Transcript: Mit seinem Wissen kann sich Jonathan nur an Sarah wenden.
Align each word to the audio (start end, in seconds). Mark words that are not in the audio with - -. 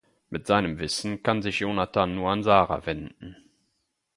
Mit 0.31 0.47
seinem 0.47 0.79
Wissen 0.79 1.21
kann 1.21 1.43
sich 1.43 1.59
Jonathan 1.59 2.15
nur 2.15 2.31
an 2.31 2.41
Sarah 2.41 2.87
wenden. 2.87 3.37